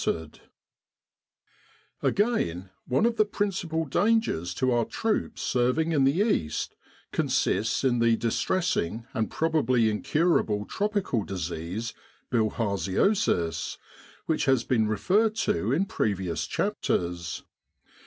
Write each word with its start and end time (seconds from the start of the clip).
228 0.03 0.49
The 2.01 2.07
Medical 2.07 2.09
Advisory 2.09 2.15
Committee 2.39 2.51
Again, 2.57 2.69
one 2.87 3.05
of 3.05 3.15
the 3.17 3.25
principal 3.25 3.85
dangers 3.85 4.53
to 4.55 4.71
our 4.71 4.85
troops 4.85 5.41
serving 5.43 5.91
in 5.91 6.03
the 6.05 6.17
East 6.17 6.75
consists 7.11 7.83
in 7.83 7.99
the 7.99 8.17
distressing 8.17 9.05
and 9.13 9.29
probably 9.29 9.91
incurable 9.91 10.65
tropical 10.65 11.23
disease, 11.23 11.93
bilharz 12.31 12.89
iosis, 12.89 13.77
which 14.25 14.45
has 14.45 14.63
been 14.63 14.87
referred 14.87 15.35
to 15.35 15.71
in 15.71 15.85
previous 15.85 16.47
chapters. 16.47 17.43